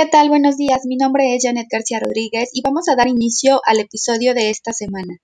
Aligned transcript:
¿Qué 0.00 0.06
tal? 0.06 0.30
Buenos 0.30 0.56
días, 0.56 0.86
mi 0.86 0.96
nombre 0.96 1.34
es 1.34 1.42
Janet 1.44 1.66
García 1.70 2.00
Rodríguez 2.00 2.48
y 2.54 2.62
vamos 2.62 2.88
a 2.88 2.96
dar 2.96 3.06
inicio 3.06 3.60
al 3.66 3.80
episodio 3.80 4.32
de 4.32 4.48
esta 4.48 4.72
semana. 4.72 5.18